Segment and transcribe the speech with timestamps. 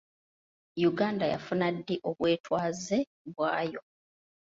[0.89, 2.97] Uganda yafuna ddi obwetwaze
[3.31, 3.81] bwayo?